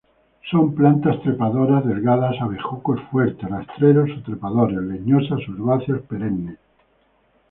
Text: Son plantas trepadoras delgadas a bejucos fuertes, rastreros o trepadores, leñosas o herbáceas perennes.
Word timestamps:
Son 0.49 0.73
plantas 0.77 1.19
trepadoras 1.21 1.85
delgadas 1.85 2.35
a 2.41 2.47
bejucos 2.47 2.99
fuertes, 3.11 3.47
rastreros 3.51 4.09
o 4.17 4.19
trepadores, 4.27 4.79
leñosas 4.91 5.41
o 5.47 5.51
herbáceas 5.53 6.01
perennes. 6.09 6.57